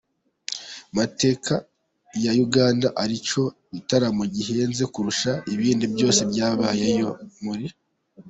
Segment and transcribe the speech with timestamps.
[0.97, 1.53] mateka
[2.23, 7.11] ya Uganda ari cyo gitaramo gihenze kurusha ibindi byose byabayeho
[7.43, 7.65] muri.